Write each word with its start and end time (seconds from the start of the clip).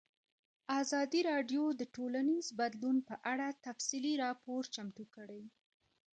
ازادي 0.81 1.21
راډیو 1.31 1.63
د 1.79 1.81
ټولنیز 1.95 2.45
بدلون 2.59 2.97
په 3.09 3.15
اړه 3.31 3.47
تفصیلي 3.65 4.13
راپور 4.23 4.61
چمتو 4.75 5.03
کړی. 5.15 5.43